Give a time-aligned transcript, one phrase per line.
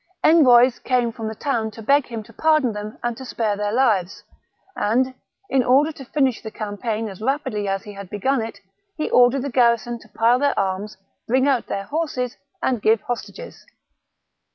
[0.23, 3.71] Envoys came from the town to beg him to pardon them and to spare their
[3.71, 4.23] lives;
[4.75, 5.13] and,
[5.47, 8.61] in order to finish the campaign as rapidly as he had begun it,
[8.97, 13.63] he ordered the garrison to pile their arms, bring out their horses, and give hostages.